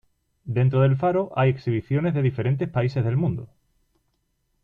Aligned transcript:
Dentro 0.45 0.81
del 0.81 0.97
faro 0.97 1.31
hay 1.35 1.51
exhibiciones 1.51 2.15
de 2.15 2.23
diferentes 2.23 2.67
países 2.67 3.05
del 3.05 3.17
mundo. 3.17 3.47